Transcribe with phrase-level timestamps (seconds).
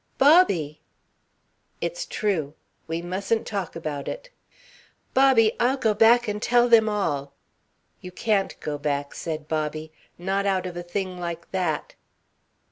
[0.17, 0.81] "Bobby!"
[1.79, 2.55] "It's true.
[2.87, 4.31] We mustn't talk about it."
[5.13, 5.51] "Bobby!
[5.59, 7.33] I'll go back and tell them all."
[8.01, 9.91] "You can't go back," said Bobby.
[10.17, 11.93] "Not out of a thing like that."